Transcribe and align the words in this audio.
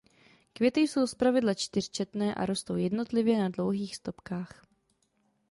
Květy 0.53 0.79
jsou 0.81 1.07
zpravidla 1.07 1.53
čtyřčetné 1.53 2.35
a 2.35 2.45
rostou 2.45 2.75
jednotlivě 2.75 3.39
na 3.39 3.49
dlouhých 3.49 3.95
stopkách. 3.95 4.65